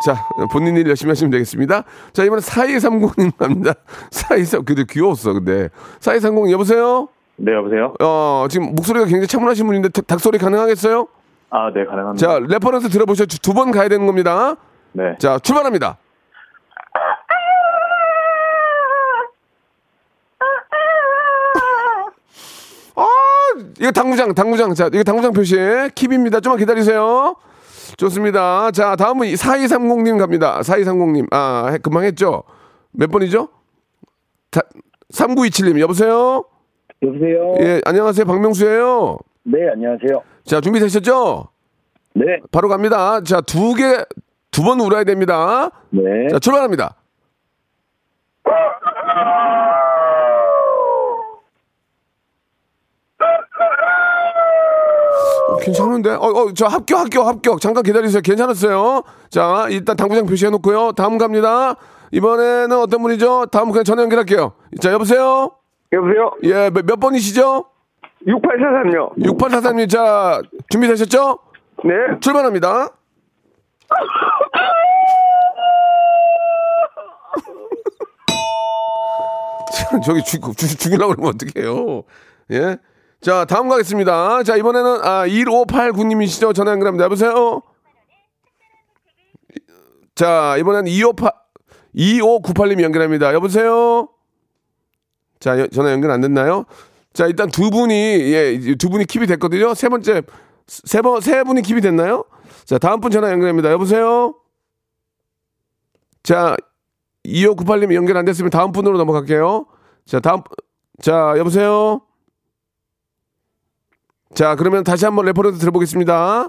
[0.05, 0.17] 자,
[0.51, 1.85] 본인 일 열심히 하시면 되겠습니다.
[2.12, 3.75] 자, 이번엔 4230님 갑니다.
[4.11, 5.69] 4230, 그래도 귀여웠어, 근데.
[6.01, 7.09] 4230, 여보세요?
[7.37, 7.95] 네, 여보세요?
[8.01, 11.07] 어, 지금 목소리가 굉장히 차분하신 분인데 닭- 닭소리 가능하겠어요?
[11.51, 12.27] 아, 네, 가능합니다.
[12.27, 13.38] 자, reference 들어보셨죠?
[13.38, 14.57] 두번 가야 되는 겁니다.
[14.93, 15.17] 네.
[15.19, 15.99] 자, 출발합니다.
[22.95, 23.07] 아,
[23.81, 24.75] 이거 당구장, 당구장.
[24.75, 25.57] 자, 이거 당구장 표시.
[25.57, 26.42] keep입니다.
[26.43, 27.37] 좀만 기다리세요.
[27.96, 28.70] 좋습니다.
[28.70, 30.61] 자, 다음은 4230님 갑니다.
[30.61, 31.26] 4230님.
[31.33, 32.42] 아, 해- 금방 했죠?
[32.92, 33.48] 몇 번이죠?
[34.50, 34.61] 다,
[35.12, 36.44] 3927님, 여보세요?
[37.02, 37.55] 여보세요?
[37.61, 38.24] 예, 안녕하세요.
[38.26, 40.22] 박명수예요 네, 안녕하세요.
[40.44, 41.48] 자, 준비되셨죠?
[42.14, 42.24] 네.
[42.50, 43.20] 바로 갑니다.
[43.22, 44.05] 자, 두 개,
[44.50, 45.70] 두 번 울어야 됩니다.
[45.90, 46.28] 네.
[46.31, 46.96] 자, 출발합니다.
[48.44, 48.52] 어,
[55.61, 56.11] 괜찮은데?
[56.11, 57.61] 어, 어, 저 합격, 합격, 합격.
[57.61, 58.21] 잠깐 기다리세요.
[58.23, 59.03] 괜찮았어요.
[59.31, 60.93] 자, 일단 당구장 표시해 놓고요.
[60.93, 61.77] 다음 갑니다.
[62.12, 63.47] 이번에는 어떤 분이죠?
[63.47, 64.53] 다음 그냥 전화 연결할게요.
[64.81, 65.51] 자, 여보세요?
[65.93, 66.33] 여보세요?
[66.45, 67.65] 예, 몇, 몇 번이시죠?
[68.27, 69.17] 6843요.
[69.19, 71.38] 6843님, 자, 준비되셨죠?
[71.85, 71.93] 네.
[72.21, 72.88] 출발합니다.
[80.05, 82.03] 저기 죽, 죽, 죽이려고 그러면 어떡해요.
[82.53, 82.77] 예?
[83.22, 84.42] 자, 다음 가겠습니다.
[84.42, 86.54] 자, 이번에는, 아, 1589님이시죠?
[86.54, 87.04] 전화 연결합니다.
[87.04, 87.62] 여보세요?
[90.16, 91.30] 자, 이번에는 258,
[91.94, 93.32] 2598님 연결합니다.
[93.32, 94.08] 여보세요?
[95.38, 96.64] 자, 여- 전화 연결 안 됐나요?
[97.12, 99.74] 자, 일단 두 분이, 예, 두 분이 keep이 됐거든요.
[99.74, 100.22] 세 번째,
[100.66, 102.24] 세 번, 세 분이 keep이 됐나요?
[102.64, 103.70] 자, 다음 분 전화 연결합니다.
[103.70, 104.35] 여보세요?
[106.24, 106.56] 자,
[107.24, 109.66] 2598님 연결 안 됐으면 다음 분으로 넘어갈게요.
[110.06, 110.40] 자, 다음,
[111.00, 112.00] 자, 여보세요?
[114.35, 116.49] 자, 그러면 다시 한번 reference 들어보겠습니다.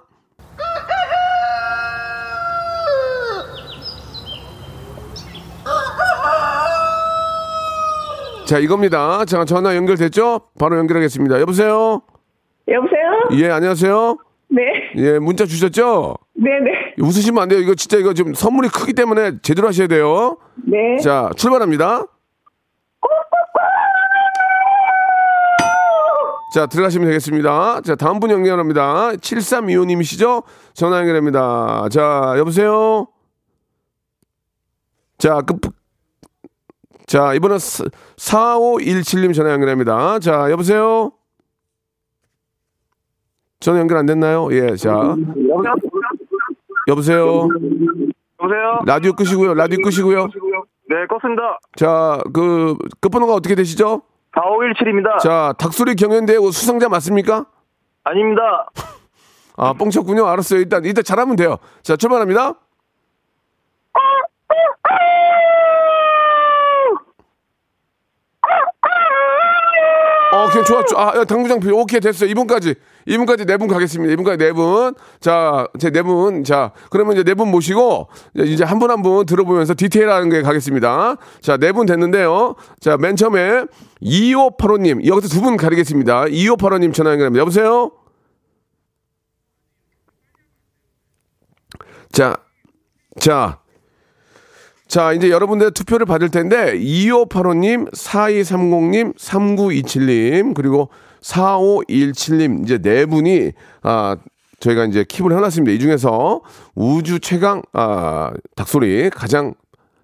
[8.45, 9.25] 자, 이겁니다.
[9.25, 10.41] 자, 전화 연결됐죠?
[10.59, 11.39] 바로 연결하겠습니다.
[11.41, 12.01] 여보세요?
[12.67, 13.41] 여보세요?
[13.41, 14.17] 예, 안녕하세요?
[14.49, 14.61] 네.
[14.97, 16.15] 예, 문자 주셨죠?
[16.35, 16.95] 네네.
[16.99, 17.59] 웃으시면 안 돼요.
[17.59, 20.37] 이거 진짜 이거 지금 선물이 크기 때문에 제대로 하셔야 돼요.
[20.65, 20.97] 네.
[21.01, 22.05] 자, 출발합니다.
[26.53, 27.81] 자, 들어가시면 되겠습니다.
[27.81, 29.13] 자, 다음 분 연결합니다.
[29.13, 30.43] 7325님이시죠?
[30.75, 31.89] 전화 연결합니다.
[31.89, 33.07] 자, 여보세요?
[35.17, 35.55] 자, 그,
[37.07, 40.19] 자, 이번엔 4517님 전화 연결합니다.
[40.19, 41.13] 자, 여보세요?
[43.59, 44.47] 전화 연결 안 됐나요?
[44.51, 44.91] 예, 자.
[46.87, 47.47] 여보세요?
[48.37, 48.79] 여보세요?
[48.85, 49.55] 라디오 끄시고요.
[49.55, 50.27] 라디오 끄시고요.
[50.87, 51.57] 네, 껐습니다.
[51.77, 54.03] 자, 그 끝번호가 어떻게 되시죠?
[54.35, 55.19] 4517입니다.
[55.19, 57.45] 자, 닭소리 경연대회 수상자 맞습니까?
[58.03, 58.69] 아닙니다.
[59.55, 60.25] 아, 뻥쳤군요.
[60.27, 60.59] 알았어요.
[60.59, 61.57] 일단 일단 잘하면 돼요.
[61.83, 62.55] 자, 출발합니다.
[70.43, 71.11] 어, 오케이, 좋아, 좋아.
[71.13, 72.29] 아, 야, 당구장 비 오케이, 됐어요.
[72.29, 72.75] 이분까지.
[73.05, 74.11] 이분까지 네 분 가겠습니다.
[74.13, 74.93] 이분까지 네 분.
[75.19, 76.43] 자, 제 네 분.
[76.43, 81.17] 자, 그러면 이제 네 분 모시고, 이제 한 분 한 분 들어보면서 디테일하는 게 가겠습니다.
[81.41, 82.55] 자, 네 분 됐는데요.
[82.79, 83.65] 자, 맨 처음에
[84.01, 85.05] 2585님.
[85.07, 86.25] 여기서 두 분 가리겠습니다.
[86.25, 87.41] 2585님 전화 연결합니다.
[87.41, 87.91] 여보세요?
[92.11, 92.35] 자,
[93.19, 93.59] 자,
[94.93, 104.15] 자, 이제 여러분들 투표를 받을 텐데, 2585님, 4230님, 3927님, 그리고 4517님, 이제 네 분이, 아,
[104.59, 105.71] 저희가 이제 킵을 해놨습니다.
[105.73, 106.41] 이 중에서
[106.75, 109.55] 우주 최강, 아, 닭소리 가장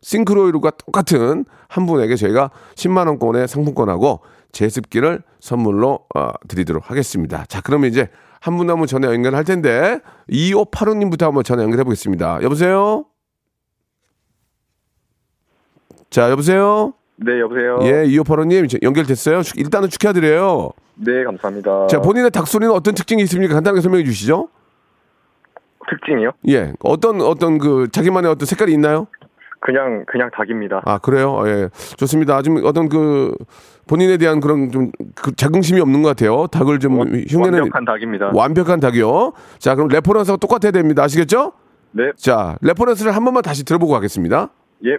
[0.02, 4.22] 싱크로율과 똑같은 한 분에게 저희가 10만 원권의 상품권하고
[4.54, 7.46] 제습기를 선물로 어, 드리도록 하겠습니다.
[7.48, 8.08] 자, 그러면 이제
[8.40, 10.00] 한 분 한분 전화 연결할 텐데,
[10.32, 12.40] 2585님부터 한번 전화 연결해 보겠습니다.
[12.42, 13.06] 여보세요?
[16.10, 16.94] 자, 여보세요?
[17.18, 17.80] 네, 여보세요?
[17.84, 19.44] 예, 2585님 연결됐어요?
[19.44, 20.72] 축- 일단은 축하드려요.
[20.96, 21.88] 네, 감사합니다.
[21.88, 23.54] 자, 본인의 닭소리는 어떤 특징이 있습니까?
[23.56, 24.50] 간단하게 설명해 주시죠.
[25.90, 26.32] 특징이요?
[26.50, 29.08] 예, 어떤, 어떤 그, 자기만의 어떤 색깔이 있나요?
[29.62, 30.82] 그냥, 그냥 닭입니다.
[30.86, 31.42] 아, 그래요?
[31.46, 31.70] 예.
[31.98, 32.38] 좋습니다.
[32.38, 33.34] 아주 어떤 그,
[33.88, 36.48] 본인에 대한 그런 좀, 그 자긍심이 없는 것 같아요.
[36.48, 37.60] 닭을 좀 흉내는.
[37.60, 38.32] 완벽한 닭입니다.
[38.34, 39.34] 완벽한 닭이요.
[39.58, 41.04] 자, 그럼 reference가 똑같아야 됩니다.
[41.04, 41.52] 아시겠죠?
[41.92, 44.50] 네, 자, reference를 한 번만 다시 들어보고 가겠습니다.
[44.86, 44.98] 예.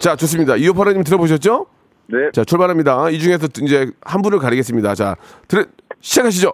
[0.00, 0.56] 자, 좋습니다.
[0.56, 1.66] 이오팔오님 들어보셨죠?
[2.06, 2.16] 네.
[2.32, 3.10] 자, 출발합니다.
[3.10, 4.94] 이 중에서 이제 한 분을 가리겠습니다.
[4.94, 5.14] 자,
[5.46, 5.66] 들,
[6.00, 6.52] 시작하시죠.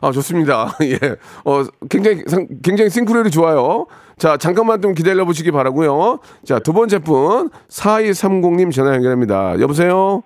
[0.00, 0.76] 아, 좋습니다.
[0.82, 0.98] 예.
[1.44, 3.86] 어, 굉장히, 상- 굉장히 싱크로율이 좋아요.
[4.18, 9.58] 자, 잠깐만 좀 기다려 보시기 바라고요 자, 두 번째 분, 4230님 전화 연결합니다.
[9.60, 10.22] 여보세요?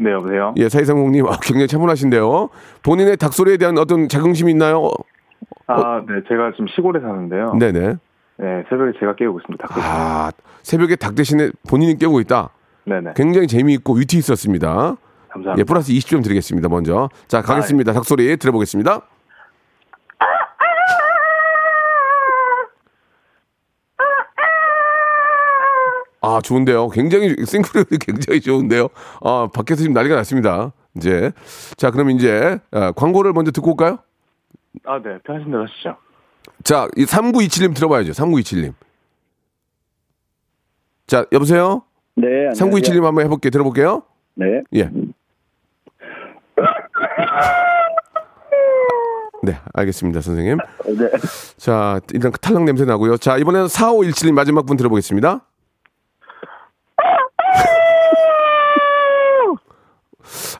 [0.00, 0.54] 네, 여보세요?
[0.56, 2.48] 예, 4230님, 아, 굉장히 차분하신데요.
[2.82, 4.90] 본인의 닭소리에 대한 어떤 자긍심이 있나요?
[5.66, 6.22] 아, 네.
[6.26, 7.54] 제가 지금 시골에 사는데요.
[7.58, 7.70] 네.
[7.70, 7.96] 네
[8.38, 8.64] 네.
[8.70, 9.66] 새벽에 제가 깨우고 있습니다.
[9.68, 10.32] 닭 아,
[10.62, 12.48] 새벽에 닭 대신에 본인이 깨우고 있다.
[12.84, 13.12] 네네.
[13.14, 14.96] 굉장히 재미있고 위트 있었습니다.
[15.28, 15.58] 감사합니다.
[15.58, 17.10] 예, 플러스 20점 드리겠습니다, 먼저.
[17.28, 17.92] 자, 가겠습니다.
[17.92, 19.02] 닭소리 들어보겠습니다.
[26.30, 26.88] 아, 좋은데요.
[26.90, 28.88] 굉장히, 싱크로율이 굉장히 좋은데요.
[29.22, 30.72] 아, 밖에서 지금 난리가 났습니다.
[30.96, 31.32] 이제.
[31.76, 33.98] 자, 그럼 이제, 아, 광고를 먼저 듣고 올까요?
[34.84, 35.18] 아, 네.
[35.24, 35.96] 편하신 대로 하시죠.
[36.62, 38.12] 자, 이 3927님 들어봐야죠.
[38.12, 38.74] 3927님.
[41.06, 41.82] 자, 여보세요?
[42.14, 43.50] 네, 3927님 한번 해볼게요.
[43.50, 44.02] 들어볼게요.
[44.34, 44.62] 네.
[44.74, 44.90] 예.
[49.42, 50.58] 네, 알겠습니다, 선생님.
[50.86, 51.10] 네.
[51.56, 53.16] 자, 일단 탈락 냄새 나고요.
[53.16, 55.46] 자, 이번에는 4517님 마지막 분 들어보겠습니다.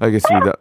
[0.00, 0.52] 알겠습니다.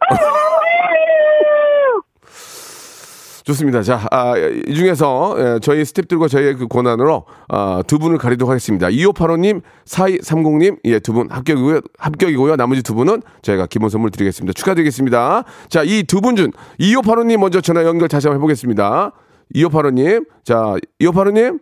[3.44, 3.82] 좋습니다.
[3.82, 8.88] 자, 아, 이 중에서 예, 저희 스탭들과 저희의 그 권한으로 아, 두 분을 가리도록 하겠습니다.
[8.88, 11.80] 2585님, 4230님, 예, 두 분 합격이고요.
[11.98, 12.56] 합격이고요.
[12.56, 14.52] 나머지 두 분은 저희가 기본 선물 드리겠습니다.
[14.52, 15.44] 축하드리겠습니다.
[15.68, 19.12] 자, 이 두 분 중 2585님 먼저 전화 연결 다시 한번 해보겠습니다.
[19.54, 21.58] 2585님, 자, 2585님,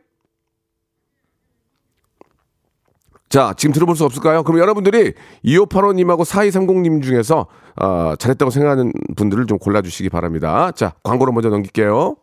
[3.29, 4.43] 자, 지금 들어볼 수 없을까요?
[4.43, 5.13] 그럼 여러분들이
[5.45, 7.47] 2585님하고 4230님 중에서
[7.81, 10.71] 어, 잘했다고 생각하는 분들을 좀 골라주시기 바랍니다.
[10.75, 12.17] 자, 광고로 먼저 넘길게요.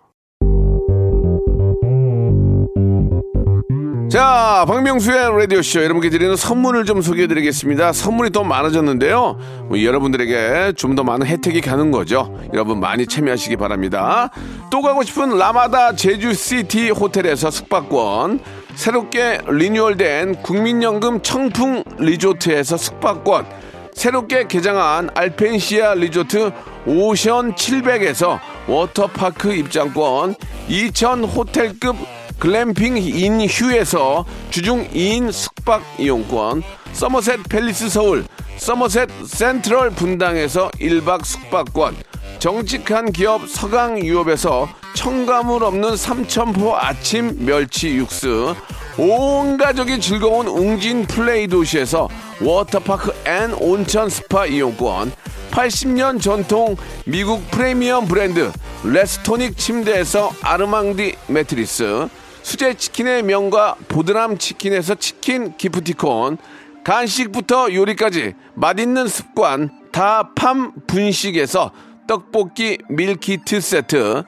[4.09, 7.91] 자, 박명수의 라디오쇼 여러분께 드리는 선물을 좀 소개해 드리겠습니다.
[7.91, 9.37] 선물이 더 많아졌는데요.
[9.67, 12.33] 뭐 여러분들에게 좀 더 많은 혜택이 가는 거죠.
[12.53, 14.29] 여러분 많이 참여하시기 바랍니다.
[14.71, 18.39] 또 가고 싶은 라마다 제주시티 호텔에서 숙박권,
[18.75, 23.45] 새롭게 리뉴얼된 국민연금 청풍 리조트에서 숙박권,
[23.93, 26.51] 새롭게 개장한 알펜시아 리조트
[26.85, 30.35] 오션 700에서 워터파크 입장권,
[30.67, 31.95] 2000 호텔급
[32.37, 36.61] 글램핑 인 휴에서 주중 2인 숙박 이용권,
[36.91, 38.25] 서머셋 팰리스 서울,
[38.57, 41.95] 서머셋 센트럴 분당에서 1박 숙박권,
[42.39, 48.55] 정직한 기업 서강유업에서 첨가물 없는 삼천포 아침 멸치 육수,
[48.97, 52.07] 온 가족이 즐거운 웅진 플레이 도시에서
[52.41, 55.11] 워터파크 and 온천 스파 이용권,
[55.51, 58.51] 80년 전통 미국 프리미엄 브랜드
[58.83, 62.07] 레스토닉 침대에서 아르망디 매트리스,
[62.43, 66.37] 수제 치킨의 명가 보드람 치킨에서 치킨 기프티콘,
[66.83, 71.71] 간식부터 요리까지 맛있는 습관 다팜 분식에서
[72.07, 74.23] 떡볶이 밀키트 세트,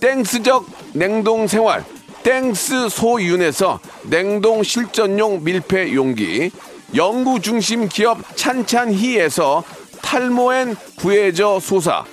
[0.00, 1.84] 땡스적 냉동 생활
[2.22, 6.50] 땡스 소윤에서 냉동 실전용 밀폐 용기,
[6.94, 9.62] 연구 중심 기업 찬찬히에서
[10.02, 12.04] 탈모엔 구해저 소사,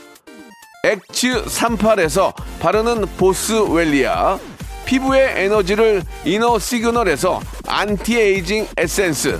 [0.84, 4.38] 엑츠 38에서 바르는 보스웰리아,
[4.86, 9.40] 피부의 에너지를 이너 시그널에서 안티에이징 에센스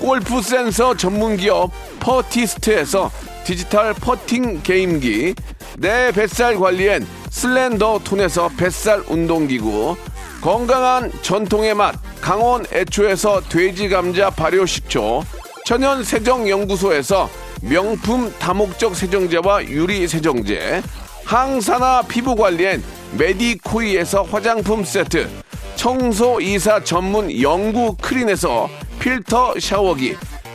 [0.00, 3.10] 골프 센서 전문 기업 퍼티스트에서
[3.44, 5.34] 디지털 퍼팅 게임기
[5.78, 9.96] 내 뱃살 관리엔 슬렌더 톤에서 뱃살 운동기구
[10.40, 15.22] 건강한 전통의 맛 강원 애초에서 돼지 감자 발효 식초
[15.64, 17.28] 천연 세정 연구소에서
[17.62, 20.82] 명품 다목적 세정제와 유리 세정제
[21.24, 22.82] 항산화 피부 관리엔
[23.16, 25.28] 메디코이에서 화장품 세트,
[25.76, 30.16] 청소 이사 전문 영구 크린에서 필터 샤워기,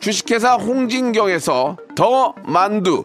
[0.00, 3.04] 주식회사 홍진경에서 더 만두,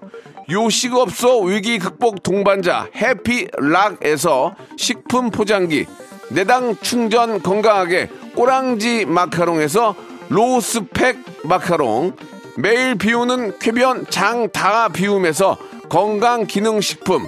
[0.49, 5.85] 요식업소 위기 극복 동반자 해피락에서 식품 포장기,
[6.29, 9.95] 내당 충전 건강하게 꼬랑지 마카롱에서
[10.29, 12.15] 로스팩 마카롱,
[12.57, 15.57] 매일 비우는 쾌변 장다 비움에서
[15.89, 17.27] 건강기능식품,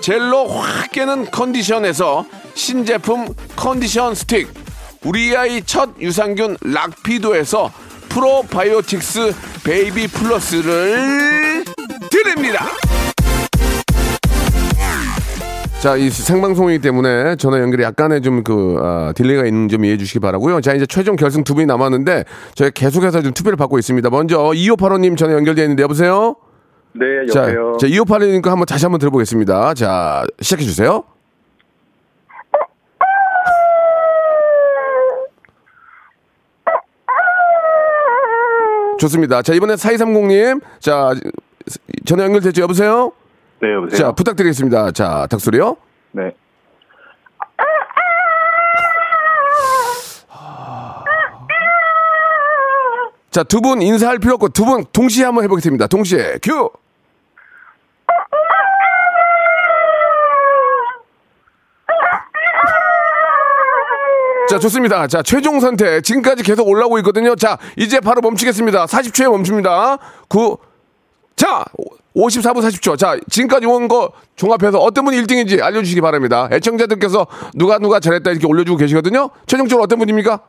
[0.00, 4.48] 젤로 확 깨는 컨디션에서 신제품 컨디션 스틱,
[5.04, 7.72] 우리 아이 첫 유산균 락피도에서
[8.10, 9.32] 프로바이오틱스
[9.64, 11.64] 베이비 플러스를
[12.10, 12.66] 드립니다.
[15.80, 20.18] 자, 이 생방송이기 때문에 전화 연결이 약간의 좀 그, 아, 딜레이가 있는 점 이해해 주시기
[20.18, 24.10] 바라고요 자, 이제 최종 결승 두 분이 남았는데, 저희 계속해서 좀 투표를 받고 있습니다.
[24.10, 26.36] 먼저, 2585님 전화 연결되어 있는데, 여보세요?
[26.92, 27.78] 네, 여보세요.
[27.78, 29.72] 자, 자 2585님 거 한번 다시 한번 들어보겠습니다.
[29.72, 31.04] 자, 시작해 주세요.
[39.00, 39.40] 좋습니다.
[39.42, 40.60] 자, 이번에 4230님.
[40.78, 41.14] 자,
[42.04, 42.62] 전화 연결됐죠?
[42.62, 43.12] 여보세요?
[43.62, 43.98] 네, 여보세요.
[43.98, 44.92] 자, 부탁드리겠습니다.
[44.92, 45.76] 자, 닭소리요?
[46.12, 46.32] 네.
[53.30, 55.86] 자, 두 분 인사할 필요 없고 두 분 동시에 한번 해보겠습니다.
[55.86, 56.70] 동시에 큐!
[64.50, 65.06] 자, 좋습니다.
[65.06, 66.02] 자, 최종 선택.
[66.02, 67.36] 지금까지 계속 올라오고 있거든요.
[67.36, 68.86] 자, 이제 바로 멈추겠습니다.
[68.86, 69.98] 40초에 멈춥니다.
[70.28, 70.58] 9.
[71.36, 71.64] 자,
[72.16, 72.98] 54분 40초.
[72.98, 76.48] 자, 지금까지 온 거 종합해서 어떤 분이 1등인지 알려주시기 바랍니다.
[76.50, 79.30] 애청자들께서 누가 누가 잘했다 이렇게 올려주고 계시거든요.
[79.46, 80.40] 최종적으로 어떤 분입니까?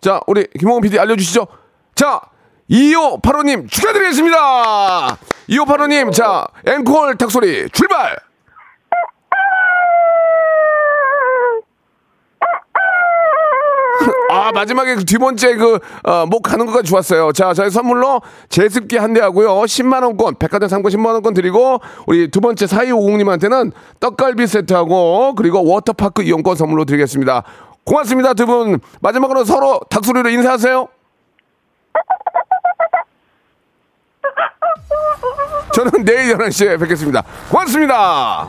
[0.00, 1.46] 자, 우리 김홍원 PD 알려주시죠.
[1.94, 2.20] 자,
[2.68, 5.16] 2585님 축하드리겠습니다.
[5.48, 8.16] 2585님, 자, 앵콜 닭소리 출발!
[14.30, 17.32] 아, 마지막에 그 두 번째 그, 어, 목 가는 거가 좋았어요.
[17.32, 19.48] 자, 저희 선물로 제습기 한 대 하고요.
[19.62, 26.84] 10만원권, 백화점 상품 10만원권 드리고, 우리 두 번째 4250님한테는 떡갈비 세트하고, 그리고 워터파크 이용권 선물로
[26.84, 27.42] 드리겠습니다.
[27.84, 28.80] 고맙습니다, 두 분.
[29.00, 30.88] 마지막으로 서로 닭소리로 인사하세요.
[35.72, 37.22] 저는 내일 11시에 뵙겠습니다.
[37.50, 38.48] 고맙습니다.